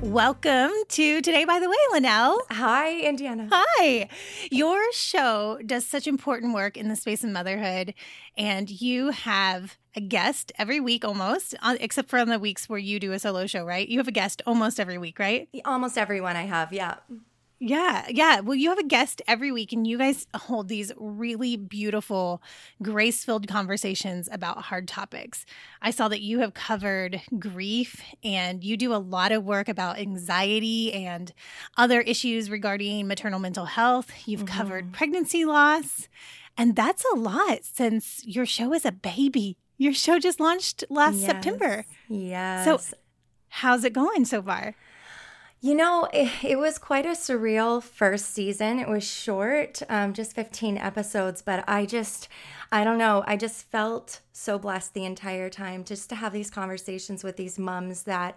Welcome 0.00 0.70
to 0.90 1.20
Today 1.20 1.44
by 1.44 1.58
the 1.58 1.68
Way, 1.68 1.76
Linnell. 1.90 2.38
Hi, 2.52 3.00
Indiana. 3.00 3.48
Hi. 3.50 4.08
Your 4.52 4.80
show 4.92 5.58
does 5.66 5.84
such 5.84 6.06
important 6.06 6.54
work 6.54 6.76
in 6.76 6.88
the 6.88 6.94
space 6.94 7.24
of 7.24 7.30
motherhood, 7.30 7.92
and 8.38 8.70
you 8.70 9.10
have 9.10 9.78
a 9.96 10.00
guest 10.00 10.52
every 10.56 10.78
week 10.78 11.04
almost, 11.04 11.56
uh, 11.60 11.76
except 11.80 12.08
for 12.08 12.20
on 12.20 12.28
the 12.28 12.38
weeks 12.38 12.68
where 12.68 12.78
you 12.78 13.00
do 13.00 13.10
a 13.10 13.18
solo 13.18 13.48
show, 13.48 13.64
right? 13.64 13.88
You 13.88 13.98
have 13.98 14.06
a 14.06 14.12
guest 14.12 14.42
almost 14.46 14.78
every 14.78 14.96
week, 14.96 15.18
right? 15.18 15.48
Almost 15.64 15.98
everyone 15.98 16.36
I 16.36 16.42
have, 16.42 16.72
yeah. 16.72 16.98
Yeah, 17.64 18.06
yeah. 18.08 18.40
Well, 18.40 18.56
you 18.56 18.70
have 18.70 18.78
a 18.80 18.84
guest 18.84 19.22
every 19.28 19.52
week, 19.52 19.72
and 19.72 19.86
you 19.86 19.96
guys 19.96 20.26
hold 20.34 20.66
these 20.66 20.90
really 20.96 21.56
beautiful, 21.56 22.42
grace 22.82 23.24
filled 23.24 23.46
conversations 23.46 24.28
about 24.32 24.62
hard 24.62 24.88
topics. 24.88 25.46
I 25.80 25.92
saw 25.92 26.08
that 26.08 26.22
you 26.22 26.40
have 26.40 26.54
covered 26.54 27.22
grief, 27.38 28.02
and 28.24 28.64
you 28.64 28.76
do 28.76 28.92
a 28.92 28.96
lot 28.96 29.30
of 29.30 29.44
work 29.44 29.68
about 29.68 30.00
anxiety 30.00 30.92
and 30.92 31.32
other 31.78 32.00
issues 32.00 32.50
regarding 32.50 33.06
maternal 33.06 33.38
mental 33.38 33.66
health. 33.66 34.10
You've 34.26 34.40
mm-hmm. 34.40 34.58
covered 34.58 34.92
pregnancy 34.92 35.44
loss, 35.44 36.08
and 36.58 36.74
that's 36.74 37.04
a 37.12 37.16
lot 37.16 37.60
since 37.62 38.26
your 38.26 38.44
show 38.44 38.74
is 38.74 38.84
a 38.84 38.90
baby. 38.90 39.56
Your 39.78 39.94
show 39.94 40.18
just 40.18 40.40
launched 40.40 40.82
last 40.90 41.18
yes. 41.18 41.26
September. 41.26 41.84
Yes. 42.08 42.64
So, 42.64 42.96
how's 43.50 43.84
it 43.84 43.92
going 43.92 44.24
so 44.24 44.42
far? 44.42 44.74
You 45.64 45.76
know, 45.76 46.08
it, 46.12 46.28
it, 46.42 46.58
was 46.58 46.76
quite 46.76 47.06
a 47.06 47.10
surreal 47.10 47.80
first 47.80 48.34
season. 48.34 48.80
It 48.80 48.88
was 48.88 49.04
short, 49.04 49.80
um, 49.88 50.12
just 50.12 50.34
15 50.34 50.76
episodes, 50.76 51.40
but 51.40 51.62
I 51.68 51.86
just, 51.86 52.26
I 52.72 52.82
don't 52.82 52.98
know, 52.98 53.22
I 53.28 53.36
just 53.36 53.70
felt 53.70 54.22
so 54.32 54.58
blessed 54.58 54.92
the 54.92 55.04
entire 55.04 55.48
time 55.48 55.84
just 55.84 56.08
to 56.08 56.16
have 56.16 56.32
these 56.32 56.50
conversations 56.50 57.22
with 57.22 57.36
these 57.36 57.60
moms 57.60 58.02
that 58.02 58.36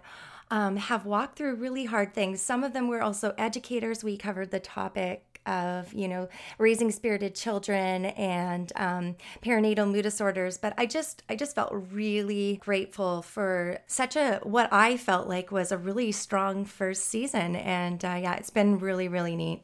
um, 0.52 0.76
have 0.76 1.04
walked 1.04 1.36
through 1.36 1.56
really 1.56 1.86
hard 1.86 2.14
things. 2.14 2.40
Some 2.40 2.62
of 2.62 2.72
them 2.72 2.86
were 2.86 3.02
also 3.02 3.34
educators. 3.36 4.04
We 4.04 4.16
covered 4.16 4.52
the 4.52 4.60
topic 4.60 5.25
of 5.46 5.92
you 5.92 6.08
know 6.08 6.28
raising 6.58 6.90
spirited 6.90 7.34
children 7.34 8.06
and 8.06 8.72
um, 8.76 9.16
perinatal 9.42 9.90
mood 9.90 10.02
disorders 10.02 10.58
but 10.58 10.74
i 10.76 10.86
just 10.86 11.22
i 11.28 11.36
just 11.36 11.54
felt 11.54 11.70
really 11.72 12.56
grateful 12.62 13.22
for 13.22 13.78
such 13.86 14.16
a 14.16 14.40
what 14.42 14.72
i 14.72 14.96
felt 14.96 15.28
like 15.28 15.50
was 15.50 15.72
a 15.72 15.78
really 15.78 16.12
strong 16.12 16.64
first 16.64 17.04
season 17.04 17.56
and 17.56 18.04
uh, 18.04 18.18
yeah 18.20 18.34
it's 18.34 18.50
been 18.50 18.78
really 18.78 19.08
really 19.08 19.36
neat 19.36 19.62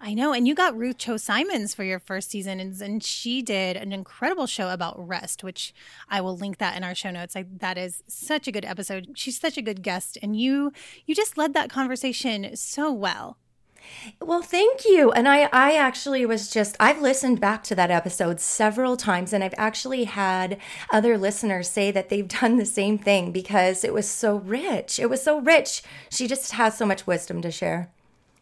I 0.00 0.14
know. 0.14 0.32
And 0.32 0.46
you 0.46 0.54
got 0.54 0.76
Ruth 0.76 0.98
Chou 0.98 1.18
Simons 1.18 1.74
for 1.74 1.82
your 1.82 1.98
first 1.98 2.30
season, 2.30 2.60
and, 2.60 2.80
and, 2.80 3.02
she 3.02 3.42
did 3.42 3.76
an 3.76 3.92
incredible 3.92 4.46
show 4.46 4.68
about 4.68 4.94
rest, 4.96 5.42
which 5.42 5.74
I 6.08 6.20
will 6.20 6.36
link 6.36 6.58
that 6.58 6.76
in 6.76 6.84
our 6.84 6.94
show 6.94 7.10
notes. 7.10 7.34
I, 7.34 7.46
that 7.58 7.76
is 7.76 8.02
such 8.06 8.46
a 8.46 8.52
good 8.52 8.64
episode. 8.64 9.08
She's 9.14 9.40
such 9.40 9.56
a 9.56 9.62
good 9.62 9.82
guest, 9.82 10.16
and 10.22 10.38
you 10.38 10.72
you 11.04 11.14
just 11.14 11.36
led 11.36 11.52
that 11.54 11.70
conversation 11.70 12.54
so 12.54 12.92
well. 12.92 13.38
Well, 14.20 14.42
thank 14.42 14.84
you. 14.84 15.12
And 15.12 15.28
I, 15.28 15.48
I 15.52 15.76
actually 15.76 16.24
was 16.26 16.50
just, 16.50 16.76
I've 16.80 17.00
listened 17.00 17.40
back 17.40 17.62
to 17.64 17.74
that 17.74 17.90
episode 17.90 18.40
several 18.40 18.96
times, 18.96 19.32
and 19.32 19.42
I've 19.42 19.54
actually 19.56 20.04
had 20.04 20.58
other 20.92 21.18
listeners 21.18 21.68
say 21.68 21.90
that 21.90 22.08
they've 22.08 22.28
done 22.40 22.56
the 22.56 22.66
same 22.66 22.98
thing 22.98 23.32
because 23.32 23.84
it 23.84 23.92
was 23.92 24.08
so 24.08 24.36
rich. 24.36 24.98
It 24.98 25.10
was 25.10 25.22
so 25.22 25.40
rich. 25.40 25.82
She 26.10 26.26
just 26.26 26.52
has 26.52 26.76
so 26.76 26.86
much 26.86 27.06
wisdom 27.06 27.42
to 27.42 27.50
share. 27.50 27.90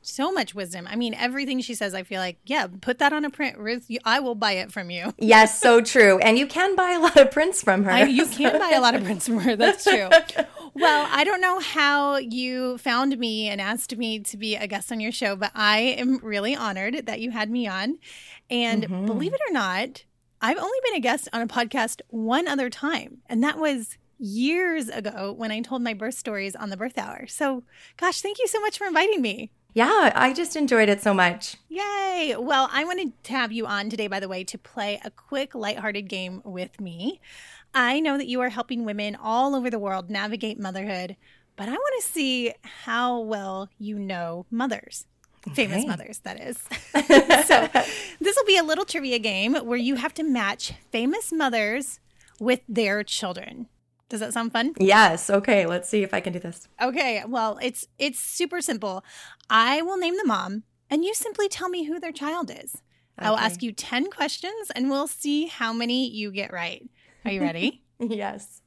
So 0.08 0.30
much 0.30 0.54
wisdom. 0.54 0.86
I 0.88 0.94
mean, 0.94 1.14
everything 1.14 1.60
she 1.60 1.74
says, 1.74 1.92
I 1.92 2.04
feel 2.04 2.20
like, 2.20 2.38
yeah, 2.46 2.68
put 2.80 2.98
that 2.98 3.12
on 3.12 3.24
a 3.24 3.30
print. 3.30 3.58
Ruth, 3.58 3.90
I 4.04 4.20
will 4.20 4.36
buy 4.36 4.52
it 4.52 4.70
from 4.70 4.88
you. 4.88 5.12
Yes, 5.26 5.58
so 5.58 5.80
true. 5.80 6.18
And 6.20 6.38
you 6.38 6.46
can 6.46 6.76
buy 6.76 6.92
a 6.92 7.00
lot 7.00 7.16
of 7.16 7.32
prints 7.32 7.60
from 7.60 7.82
her. 7.82 7.90
I, 7.90 8.04
you 8.04 8.24
can 8.26 8.56
buy 8.60 8.70
a 8.76 8.80
lot 8.80 8.94
of 8.94 9.02
prints 9.02 9.26
from 9.26 9.40
her. 9.40 9.56
That's 9.56 9.82
true. 9.82 10.08
well, 10.74 11.08
I 11.10 11.24
don't 11.24 11.40
know 11.40 11.58
how 11.58 12.18
you 12.18 12.78
found 12.78 13.18
me 13.18 13.48
and 13.48 13.60
asked 13.60 13.96
me 13.96 14.20
to 14.20 14.36
be 14.36 14.54
a 14.54 14.68
guest 14.68 14.92
on 14.92 15.00
your 15.00 15.10
show, 15.10 15.34
but 15.34 15.50
I 15.56 15.78
am 15.78 16.18
really 16.18 16.54
honored 16.54 17.06
that 17.06 17.18
you 17.18 17.32
had 17.32 17.50
me 17.50 17.66
on. 17.66 17.98
And 18.48 18.84
mm-hmm. 18.84 19.06
believe 19.06 19.34
it 19.34 19.40
or 19.48 19.52
not, 19.52 20.04
I've 20.40 20.58
only 20.58 20.78
been 20.84 20.94
a 20.94 21.00
guest 21.00 21.28
on 21.32 21.42
a 21.42 21.48
podcast 21.48 22.00
one 22.10 22.46
other 22.46 22.70
time, 22.70 23.18
and 23.26 23.42
that 23.42 23.58
was 23.58 23.98
years 24.18 24.88
ago 24.88 25.32
when 25.32 25.50
I 25.50 25.60
told 25.60 25.82
my 25.82 25.94
birth 25.94 26.14
stories 26.14 26.54
on 26.54 26.70
the 26.70 26.76
birth 26.76 26.96
hour. 26.96 27.26
So, 27.26 27.64
gosh, 27.96 28.20
thank 28.20 28.38
you 28.38 28.46
so 28.46 28.60
much 28.60 28.78
for 28.78 28.86
inviting 28.86 29.20
me. 29.20 29.50
Yeah, 29.76 30.10
I 30.14 30.32
just 30.32 30.56
enjoyed 30.56 30.88
it 30.88 31.02
so 31.02 31.12
much. 31.12 31.58
Yay. 31.68 32.34
Well, 32.38 32.70
I 32.72 32.86
wanted 32.86 33.22
to 33.24 33.32
have 33.32 33.52
you 33.52 33.66
on 33.66 33.90
today, 33.90 34.06
by 34.06 34.20
the 34.20 34.26
way, 34.26 34.42
to 34.42 34.56
play 34.56 34.98
a 35.04 35.10
quick, 35.10 35.54
lighthearted 35.54 36.08
game 36.08 36.40
with 36.46 36.80
me. 36.80 37.20
I 37.74 38.00
know 38.00 38.16
that 38.16 38.26
you 38.26 38.40
are 38.40 38.48
helping 38.48 38.86
women 38.86 39.14
all 39.14 39.54
over 39.54 39.68
the 39.68 39.78
world 39.78 40.08
navigate 40.08 40.58
motherhood, 40.58 41.16
but 41.56 41.68
I 41.68 41.72
want 41.72 42.02
to 42.02 42.08
see 42.10 42.54
how 42.62 43.20
well 43.20 43.68
you 43.78 43.98
know 43.98 44.46
mothers. 44.50 45.04
Okay. 45.46 45.66
Famous 45.66 45.84
mothers, 45.84 46.20
that 46.20 46.40
is. 46.40 46.56
so, 47.46 47.68
this 48.18 48.34
will 48.34 48.46
be 48.46 48.56
a 48.56 48.64
little 48.64 48.86
trivia 48.86 49.18
game 49.18 49.56
where 49.56 49.76
you 49.76 49.96
have 49.96 50.14
to 50.14 50.22
match 50.22 50.72
famous 50.90 51.30
mothers 51.32 52.00
with 52.40 52.60
their 52.66 53.04
children. 53.04 53.68
Does 54.08 54.20
that 54.20 54.32
sound 54.32 54.52
fun? 54.52 54.72
Yes. 54.78 55.28
Okay, 55.30 55.66
let's 55.66 55.88
see 55.88 56.02
if 56.02 56.14
I 56.14 56.20
can 56.20 56.32
do 56.32 56.38
this. 56.38 56.68
Okay. 56.80 57.24
Well, 57.26 57.58
it's 57.60 57.86
it's 57.98 58.20
super 58.20 58.60
simple. 58.60 59.04
I 59.50 59.82
will 59.82 59.98
name 59.98 60.16
the 60.16 60.26
mom 60.26 60.62
and 60.88 61.04
you 61.04 61.12
simply 61.14 61.48
tell 61.48 61.68
me 61.68 61.84
who 61.84 61.98
their 61.98 62.12
child 62.12 62.50
is. 62.50 62.76
Okay. 63.18 63.26
I'll 63.28 63.36
ask 63.36 63.62
you 63.62 63.72
10 63.72 64.10
questions 64.10 64.70
and 64.74 64.90
we'll 64.90 65.08
see 65.08 65.46
how 65.46 65.72
many 65.72 66.08
you 66.08 66.30
get 66.30 66.52
right. 66.52 66.88
Are 67.24 67.32
you 67.32 67.40
ready? 67.40 67.82
yes. 67.98 68.60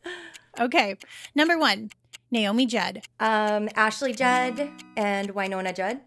Okay. 0.59 0.97
Number 1.35 1.57
1, 1.57 1.89
Naomi 2.31 2.65
Judd. 2.65 3.01
Um 3.19 3.69
Ashley 3.75 4.13
Judd 4.13 4.69
and 4.97 5.33
Wynonna 5.33 5.73
Judd. 5.73 6.01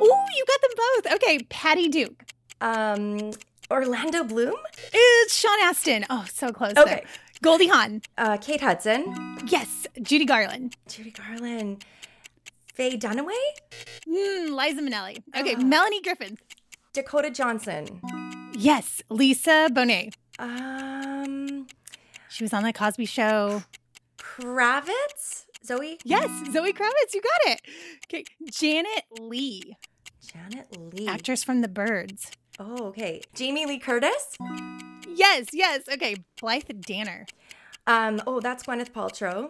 Oh, 0.00 0.24
you 0.36 0.44
got 0.46 0.60
them 0.62 0.70
both. 0.76 1.14
Okay, 1.14 1.38
Patty 1.50 1.88
Duke. 1.88 2.24
Um 2.62 3.32
Orlando 3.70 4.24
Bloom? 4.24 4.54
It's 4.94 5.34
Sean 5.34 5.58
Astin. 5.62 6.06
Oh, 6.08 6.24
so 6.32 6.52
close. 6.52 6.74
Okay. 6.76 6.84
There. 6.84 7.02
Goldie 7.42 7.68
Hawn. 7.68 8.02
Uh, 8.16 8.36
Kate 8.38 8.60
Hudson. 8.60 9.38
Yes. 9.46 9.86
Judy 10.02 10.24
Garland. 10.24 10.76
Judy 10.88 11.10
Garland. 11.10 11.84
Faye 12.74 12.96
Dunaway? 12.96 13.32
Mm, 14.08 14.50
Liza 14.56 14.82
Minnelli. 14.82 15.22
Okay, 15.36 15.54
uh, 15.54 15.60
Melanie 15.60 16.02
Griffith. 16.02 16.40
Dakota 16.92 17.30
Johnson. 17.30 18.00
Yes. 18.54 19.02
Lisa 19.10 19.68
Bonet. 19.72 20.14
Um, 20.38 21.66
she 22.28 22.44
was 22.44 22.52
on 22.52 22.62
the 22.62 22.72
Cosby 22.72 23.04
Show. 23.06 23.62
Kravitz? 24.18 25.46
Zoe? 25.64 25.98
Yes, 26.04 26.30
Zoe 26.52 26.72
Kravitz. 26.72 27.12
You 27.14 27.20
got 27.22 27.52
it. 27.52 27.60
Okay, 28.06 28.24
Janet 28.50 29.04
Leigh. 29.20 29.76
Janet 30.32 30.68
Leigh, 30.94 31.08
Actress 31.08 31.42
from 31.42 31.60
The 31.62 31.68
Birds. 31.68 32.30
Oh, 32.58 32.86
okay. 32.88 33.20
Jamie 33.34 33.66
Lee 33.66 33.78
Curtis? 33.78 34.36
Yes, 35.18 35.46
yes. 35.52 35.82
Okay, 35.92 36.14
Blythe 36.40 36.70
Danner. 36.80 37.26
Um, 37.88 38.22
oh, 38.26 38.38
that's 38.38 38.62
Gwyneth 38.62 38.92
Paltrow. 38.92 39.48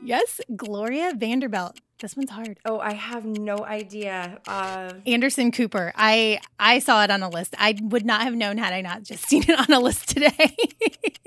Yes, 0.00 0.40
Gloria 0.54 1.12
Vanderbilt. 1.16 1.80
This 1.98 2.16
one's 2.16 2.30
hard. 2.30 2.58
Oh, 2.64 2.78
I 2.78 2.92
have 2.92 3.24
no 3.24 3.58
idea. 3.64 4.40
Uh, 4.46 4.92
Anderson 5.06 5.50
Cooper. 5.50 5.92
I 5.96 6.38
I 6.60 6.78
saw 6.78 7.02
it 7.02 7.10
on 7.10 7.22
a 7.22 7.28
list. 7.28 7.54
I 7.58 7.76
would 7.80 8.04
not 8.04 8.22
have 8.22 8.34
known 8.34 8.58
had 8.58 8.72
I 8.72 8.82
not 8.82 9.02
just 9.02 9.26
seen 9.28 9.42
it 9.48 9.58
on 9.58 9.72
a 9.74 9.80
list 9.80 10.10
today. 10.10 10.56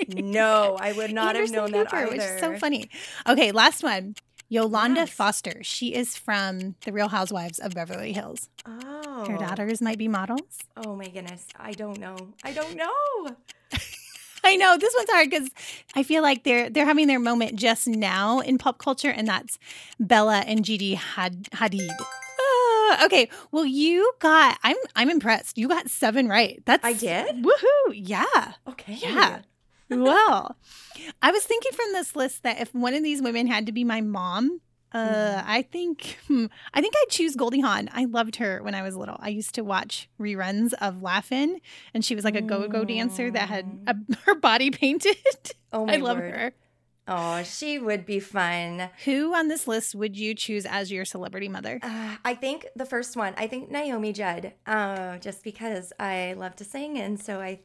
no, 0.08 0.78
I 0.80 0.94
would 0.94 1.12
not 1.12 1.36
Anderson 1.36 1.56
have 1.56 1.72
known 1.72 1.84
Cooper, 1.84 1.96
that 1.96 2.04
either. 2.04 2.12
Which 2.12 2.22
is 2.22 2.40
so 2.40 2.58
funny. 2.58 2.90
Okay, 3.28 3.52
last 3.52 3.84
one. 3.84 4.16
Yolanda. 4.50 5.06
Foster. 5.08 5.64
She 5.64 5.94
is 5.94 6.16
from 6.16 6.76
The 6.86 6.92
Real 6.94 7.10
Housewives 7.10 7.60
of 7.60 7.74
Beverly 7.74 8.14
Hills. 8.14 8.50
Oh. 8.66 9.26
Her 9.30 9.38
daughters 9.38 9.82
might 9.82 9.98
be 9.98 10.08
models. 10.08 10.60
Oh 10.78 10.96
my 10.96 11.08
goodness. 11.08 11.46
I 11.58 11.72
don't 11.72 12.00
know. 12.00 12.16
I 12.44 12.52
don't 12.54 12.76
know. 12.76 13.36
I 14.44 14.56
know 14.56 14.78
this 14.78 14.94
one's 14.98 15.10
hard 15.10 15.30
because 15.30 15.50
I 15.96 16.04
feel 16.04 16.22
like 16.22 16.44
they're 16.44 16.70
they're 16.70 16.86
having 16.86 17.08
their 17.08 17.20
moment 17.20 17.56
just 17.58 17.86
now 17.88 18.40
in 18.40 18.58
pop 18.58 18.78
culture, 18.78 19.10
and 19.10 19.28
that's 19.28 19.60
Bella 20.00 20.38
and 20.48 20.64
Gigi 20.64 20.94
Had- 20.94 21.50
Hadid. 21.52 21.90
Uh, 22.00 23.06
okay, 23.06 23.30
well, 23.52 23.66
you 23.66 24.14
got. 24.20 24.58
I'm 24.64 24.78
I'm 24.96 25.10
impressed. 25.10 25.58
You 25.58 25.68
got 25.68 25.90
seven 25.90 26.30
right. 26.30 26.62
That's 26.66 26.86
I 26.86 26.94
did. 26.94 27.44
Woohoo! 27.44 27.92
Yeah. 27.94 28.54
Okay. 28.70 28.94
Yeah. 28.94 29.40
Well, 29.90 30.56
I 31.22 31.32
was 31.32 31.44
thinking 31.44 31.72
from 31.74 31.94
this 31.94 32.16
list 32.16 32.44
that 32.44 32.60
if 32.60 32.74
one 32.74 32.94
of 32.94 33.04
these 33.04 33.22
women 33.22 33.48
had 33.48 33.66
to 33.68 33.72
be 33.72 33.84
my 33.84 34.02
mom, 34.02 34.62
uh, 34.94 34.98
mm-hmm. 34.98 35.50
I 35.50 35.62
think 35.64 36.18
hmm, 36.28 36.46
I 36.74 36.82
think 36.82 36.94
I'd 36.96 37.10
choose 37.10 37.36
Goldie 37.36 37.60
Hawn. 37.60 37.90
I 37.92 38.06
loved 38.06 38.38
her 38.38 38.62
when 38.64 38.74
I 38.74 38.82
was 38.84 38.96
little. 38.96 39.18
I 39.20 39.30
used 39.30 39.56
to 39.56 39.64
watch 39.64 40.10
reruns 40.20 40.74
of 40.80 41.02
Laugh-In, 41.02 41.60
and 41.94 42.06
she 42.06 42.16
was 42.16 42.24
like 42.24 42.36
a 42.36 42.42
go-go 42.42 42.86
dancer 42.86 43.30
that 43.30 43.50
had 43.50 43.66
a, 43.88 43.94
mm. 43.94 44.18
her 44.26 44.36
body 44.36 44.72
painted. 44.72 45.18
Oh 45.74 45.86
my 45.86 45.96
I 45.96 45.98
love 45.98 46.18
word. 46.18 46.34
her. 46.34 46.54
Oh, 47.10 47.42
she 47.44 47.80
would 47.80 48.06
be 48.06 48.20
fun. 48.20 48.90
Who 49.06 49.34
on 49.34 49.48
this 49.48 49.68
list 49.68 49.96
would 49.96 50.18
you 50.18 50.36
choose 50.36 50.66
as 50.66 50.92
your 50.92 51.06
celebrity 51.06 51.48
mother? 51.48 51.80
Uh, 51.82 52.18
I 52.26 52.36
think 52.36 52.68
the 52.76 52.86
first 52.86 53.16
one. 53.16 53.34
I 53.38 53.48
think 53.48 53.72
Naomi 53.72 54.12
Judd. 54.12 54.54
Uh, 54.66 55.18
just 55.18 55.44
because 55.44 55.94
I 56.00 56.34
love 56.38 56.56
to 56.58 56.66
sing, 56.66 56.98
and 56.98 57.20
so 57.20 57.40
I, 57.40 57.60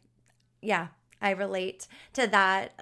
yeah, 0.61 0.88
I 1.23 1.31
relate 1.31 1.87
to 2.14 2.26
that 2.26 2.73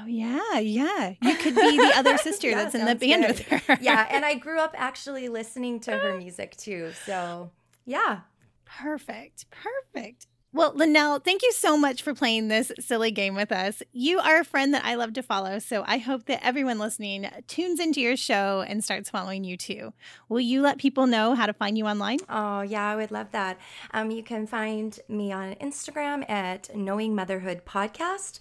Oh 0.00 0.06
yeah, 0.06 0.58
yeah. 0.60 1.14
You 1.20 1.34
could 1.34 1.56
be 1.56 1.76
the 1.76 1.92
other 1.96 2.16
sister 2.22 2.52
that's 2.52 2.74
in 2.74 2.84
the 2.84 2.94
band 2.94 3.26
good. 3.26 3.28
with 3.50 3.66
her. 3.66 3.78
yeah, 3.80 4.06
and 4.12 4.24
I 4.24 4.34
grew 4.34 4.60
up 4.60 4.74
actually 4.78 5.28
listening 5.28 5.80
to 5.80 5.90
her 5.98 6.16
music 6.16 6.56
too. 6.56 6.92
So, 7.04 7.50
yeah. 7.84 8.20
Perfect. 8.64 9.46
Perfect. 9.50 10.27
Well, 10.50 10.72
Linnell, 10.74 11.18
thank 11.18 11.42
you 11.42 11.52
so 11.52 11.76
much 11.76 12.00
for 12.00 12.14
playing 12.14 12.48
this 12.48 12.72
silly 12.80 13.10
game 13.10 13.34
with 13.34 13.52
us. 13.52 13.82
You 13.92 14.18
are 14.18 14.40
a 14.40 14.44
friend 14.44 14.72
that 14.72 14.82
I 14.82 14.94
love 14.94 15.12
to 15.12 15.22
follow, 15.22 15.58
so 15.58 15.84
I 15.86 15.98
hope 15.98 16.24
that 16.24 16.42
everyone 16.42 16.78
listening 16.78 17.28
tunes 17.46 17.78
into 17.78 18.00
your 18.00 18.16
show 18.16 18.64
and 18.66 18.82
starts 18.82 19.10
following 19.10 19.44
you 19.44 19.58
too. 19.58 19.92
Will 20.30 20.40
you 20.40 20.62
let 20.62 20.78
people 20.78 21.06
know 21.06 21.34
how 21.34 21.44
to 21.44 21.52
find 21.52 21.76
you 21.76 21.84
online? 21.84 22.20
Oh, 22.30 22.62
yeah, 22.62 22.90
I 22.90 22.96
would 22.96 23.10
love 23.10 23.30
that. 23.32 23.58
Um, 23.92 24.10
you 24.10 24.22
can 24.22 24.46
find 24.46 24.98
me 25.06 25.32
on 25.32 25.54
Instagram 25.56 26.28
at 26.30 26.74
Knowing 26.74 27.14
Motherhood 27.14 27.66
Podcast. 27.66 28.38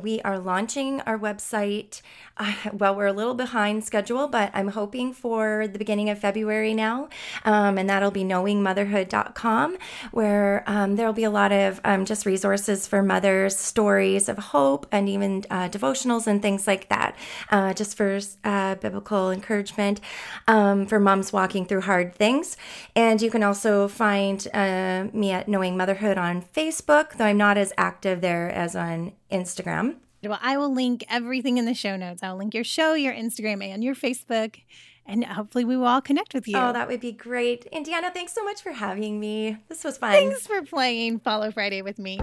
We 0.00 0.22
are 0.22 0.38
launching 0.38 1.02
our 1.02 1.18
website. 1.18 2.00
Uh, 2.38 2.54
well, 2.72 2.96
we're 2.96 3.04
a 3.04 3.12
little 3.12 3.34
behind 3.34 3.84
schedule, 3.84 4.28
but 4.28 4.50
I'm 4.54 4.68
hoping 4.68 5.12
for 5.12 5.68
the 5.68 5.78
beginning 5.78 6.08
of 6.08 6.18
February 6.18 6.72
now. 6.72 7.10
Um, 7.44 7.76
and 7.76 7.90
that'll 7.90 8.10
be 8.10 8.24
knowingmotherhood.com, 8.24 9.76
where 10.10 10.64
um, 10.66 10.96
there'll 10.96 11.12
be 11.12 11.24
a 11.24 11.30
lot 11.30 11.49
of 11.52 11.80
um, 11.84 12.04
just 12.04 12.26
resources 12.26 12.86
for 12.86 13.02
mothers, 13.02 13.56
stories 13.56 14.28
of 14.28 14.38
hope, 14.38 14.86
and 14.92 15.08
even 15.08 15.44
uh, 15.50 15.68
devotionals 15.68 16.26
and 16.26 16.42
things 16.42 16.66
like 16.66 16.88
that, 16.88 17.16
uh, 17.50 17.74
just 17.74 17.96
for 17.96 18.20
uh, 18.44 18.74
biblical 18.76 19.30
encouragement 19.30 20.00
um, 20.48 20.86
for 20.86 21.00
moms 21.00 21.32
walking 21.32 21.64
through 21.66 21.82
hard 21.82 22.14
things. 22.14 22.56
And 22.94 23.20
you 23.20 23.30
can 23.30 23.42
also 23.42 23.88
find 23.88 24.46
uh, 24.54 25.06
me 25.12 25.32
at 25.32 25.48
Knowing 25.48 25.76
Motherhood 25.76 26.18
on 26.18 26.42
Facebook, 26.42 27.16
though 27.16 27.24
I'm 27.24 27.38
not 27.38 27.58
as 27.58 27.72
active 27.76 28.20
there 28.20 28.50
as 28.50 28.76
on 28.76 29.12
Instagram. 29.30 29.96
Well, 30.22 30.38
I 30.42 30.58
will 30.58 30.72
link 30.72 31.04
everything 31.08 31.56
in 31.56 31.64
the 31.64 31.74
show 31.74 31.96
notes. 31.96 32.22
I'll 32.22 32.36
link 32.36 32.52
your 32.52 32.64
show, 32.64 32.92
your 32.92 33.14
Instagram, 33.14 33.64
and 33.64 33.82
your 33.82 33.94
Facebook, 33.94 34.56
and 35.10 35.24
hopefully 35.24 35.64
we 35.64 35.76
will 35.76 35.86
all 35.86 36.00
connect 36.00 36.32
with 36.32 36.46
you. 36.46 36.56
Oh, 36.56 36.72
that 36.72 36.88
would 36.88 37.00
be 37.00 37.12
great. 37.12 37.66
Indiana, 37.66 38.10
thanks 38.12 38.32
so 38.32 38.44
much 38.44 38.62
for 38.62 38.70
having 38.70 39.18
me. 39.18 39.58
This 39.68 39.84
was 39.84 39.98
fun. 39.98 40.12
Thanks 40.12 40.46
for 40.46 40.62
playing 40.62 41.18
Follow 41.20 41.50
Friday 41.50 41.82
with 41.82 41.98
me. 41.98 42.20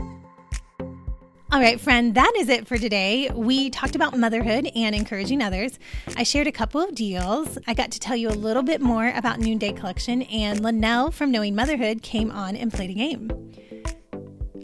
All 1.50 1.62
right, 1.62 1.79
friend, 1.79 2.13
that 2.15 2.34
is 2.38 2.50
it 2.50 2.67
for 2.67 2.77
today. 2.77 3.29
We 3.34 3.70
talked 3.70 3.96
about 3.96 4.17
motherhood 4.17 4.70
and 4.75 4.94
encouraging 4.94 5.41
others. 5.41 5.79
I 6.17 6.24
shared 6.24 6.48
a 6.48 6.51
couple 6.51 6.82
of 6.82 6.94
deals. 6.94 7.58
I 7.67 7.74
got 7.74 7.91
to 7.91 8.00
tell 8.00 8.17
you 8.17 8.27
a 8.27 8.32
little 8.32 8.63
bit 8.63 8.82
more 8.82 9.13
about 9.15 9.39
Noonday 9.39 9.72
Collection, 9.72 10.24
and 10.24 10.62
Linnell 10.62 11.12
from 11.12 11.32
Knowing 11.32 11.56
Motherhood 11.56 12.01
came 12.01 12.32
on 12.32 12.58
and 12.58 12.74
played 12.74 12.89
a 12.89 12.94
game. 12.94 13.32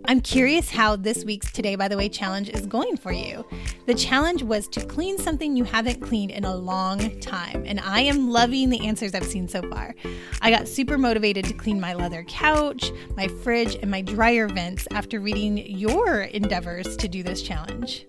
I'm 0.06 0.20
curious 0.20 0.70
how 0.70 0.98
this 0.98 1.24
week's 1.24 1.50
Today 1.52 1.78
by 1.78 1.88
the 1.88 1.96
Way 1.96 2.10
challenge 2.10 2.50
is 2.50 2.66
going 2.66 2.98
for 2.98 3.14
you. 3.14 3.46
The 3.86 3.94
challenge 3.94 4.44
was 4.44 4.68
to 4.70 4.86
clean 4.86 5.18
something 5.18 5.56
you 5.56 5.64
haven't 5.64 6.02
cleaned 6.02 6.32
in 6.32 6.44
a 6.44 6.54
long 6.54 7.22
time, 7.22 7.64
and 7.66 7.80
I 7.80 8.02
am 8.02 8.30
loving 8.30 8.70
the 8.70 8.86
answers 8.86 9.16
I've 9.16 9.26
seen 9.26 9.48
so 9.48 9.62
far. 9.70 9.96
I 10.42 10.52
got 10.52 10.68
super 10.68 10.98
motivated 10.98 11.46
to 11.46 11.54
clean 11.54 11.80
my 11.80 11.94
leather 11.94 12.26
couch, 12.26 12.92
my 13.16 13.30
fridge, 13.30 13.76
and 13.76 13.90
my 13.90 14.02
dryer 14.02 14.50
vents 14.50 14.90
after 14.92 15.22
reading 15.22 15.58
your 15.58 16.24
endeavors 16.24 16.98
to 16.98 17.08
do 17.08 17.24
this 17.24 17.42
challenge. 17.42 18.06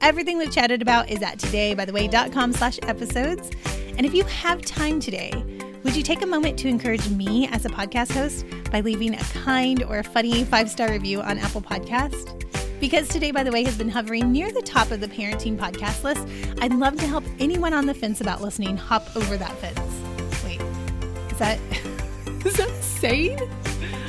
Everything 0.00 0.36
we've 0.36 0.52
chatted 0.52 0.82
about 0.82 1.08
is 1.10 1.22
at 1.22 1.38
todaybytheway.com 1.38 2.52
slash 2.54 2.80
episodes. 2.82 3.50
And 3.96 4.04
if 4.04 4.14
you 4.14 4.24
have 4.24 4.62
time 4.62 4.98
today, 4.98 5.53
would 5.84 5.94
you 5.94 6.02
take 6.02 6.22
a 6.22 6.26
moment 6.26 6.58
to 6.58 6.68
encourage 6.68 7.08
me 7.10 7.46
as 7.48 7.66
a 7.66 7.68
podcast 7.68 8.12
host 8.12 8.46
by 8.72 8.80
leaving 8.80 9.14
a 9.14 9.22
kind 9.44 9.84
or 9.84 10.02
funny 10.02 10.42
five 10.44 10.70
star 10.70 10.90
review 10.90 11.20
on 11.20 11.38
Apple 11.38 11.60
Podcast? 11.60 12.40
Because 12.80 13.06
today, 13.06 13.30
by 13.30 13.44
the 13.44 13.52
way, 13.52 13.62
has 13.64 13.76
been 13.76 13.90
hovering 13.90 14.32
near 14.32 14.50
the 14.50 14.62
top 14.62 14.90
of 14.90 15.00
the 15.00 15.08
parenting 15.08 15.56
podcast 15.56 16.02
list, 16.02 16.26
I'd 16.60 16.72
love 16.72 16.96
to 16.96 17.06
help 17.06 17.22
anyone 17.38 17.74
on 17.74 17.86
the 17.86 17.94
fence 17.94 18.22
about 18.22 18.40
listening 18.40 18.78
hop 18.78 19.14
over 19.14 19.36
that 19.36 19.52
fence. 19.58 19.78
Wait, 20.44 20.60
is 21.30 21.38
that 21.38 21.58
is 22.46 22.54
that 22.54 22.68
a 22.68 22.82
saying? 22.82 23.38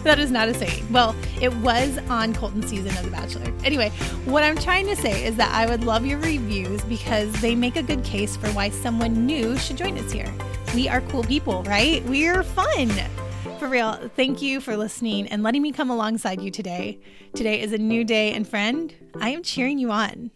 That 0.03 0.17
is 0.19 0.31
not 0.31 0.47
a 0.47 0.53
saying. 0.53 0.85
Well, 0.93 1.13
it 1.41 1.53
was 1.57 1.97
on 2.09 2.33
Colton's 2.33 2.67
season 2.67 2.89
of 2.89 3.03
The 3.03 3.11
Bachelor. 3.11 3.51
Anyway, 3.63 3.89
what 4.25 4.43
I'm 4.43 4.55
trying 4.55 4.85
to 4.85 4.95
say 4.95 5.25
is 5.25 5.35
that 5.37 5.51
I 5.51 5.65
would 5.65 5.83
love 5.83 6.05
your 6.05 6.19
reviews 6.19 6.81
because 6.83 7.33
they 7.41 7.55
make 7.55 7.75
a 7.75 7.83
good 7.83 8.03
case 8.03 8.37
for 8.37 8.47
why 8.49 8.69
someone 8.69 9.25
new 9.25 9.57
should 9.57 9.77
join 9.77 9.97
us 9.97 10.11
here. 10.11 10.31
We 10.75 10.89
are 10.89 10.99
cool 10.99 11.23
people, 11.23 11.63
right? 11.63 12.03
We're 12.03 12.43
fun. 12.43 12.89
For 13.59 13.69
real, 13.69 13.93
thank 14.17 14.41
you 14.41 14.59
for 14.59 14.75
listening 14.75 15.25
and 15.29 15.41
letting 15.41 15.61
me 15.61 15.71
come 15.71 15.89
alongside 15.89 16.41
you 16.41 16.51
today. 16.51 16.99
Today 17.33 17.61
is 17.61 17.71
a 17.71 17.77
new 17.77 18.03
day, 18.03 18.33
and 18.33 18.45
friend, 18.45 18.93
I 19.21 19.29
am 19.29 19.41
cheering 19.41 19.79
you 19.79 19.89
on. 19.89 20.31